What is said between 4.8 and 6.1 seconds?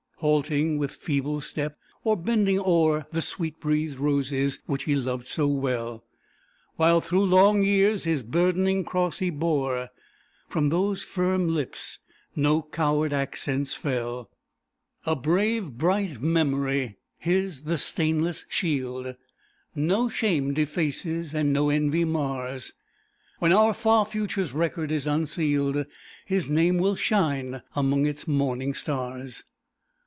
he loved so well,